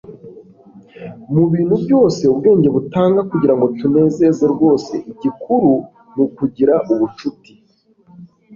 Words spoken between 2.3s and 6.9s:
ubwenge butanga kugira ngo tunezeze rwose, igikuru ni ukugira